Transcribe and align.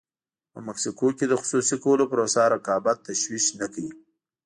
په 0.51 0.59
مکسیکو 0.67 1.07
کې 1.17 1.25
د 1.27 1.33
خصوصي 1.41 1.75
کولو 1.83 2.03
پروسه 2.11 2.41
رقابت 2.55 2.97
تشویق 3.07 3.45
نه 3.59 3.67
کړ. 3.73 3.85